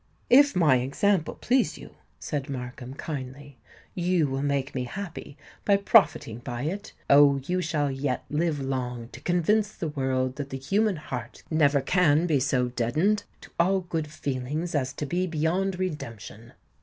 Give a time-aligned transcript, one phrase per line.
[0.31, 3.59] "If my example please you," said Markham, kindly,
[3.93, 6.91] "you will make me happy by profiting by it.
[7.07, 7.39] Oh!
[7.45, 12.25] you shall yet live long to convince the world that the human heart never can
[12.25, 16.53] be so deadened to all good feelings as to be beyond redemption!"